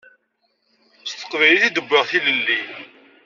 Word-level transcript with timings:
S 1.03 1.11
teqbaylit 1.19 1.63
i 1.67 1.69
d-wwiɣ 1.75 2.03
tilelli. 2.09 2.59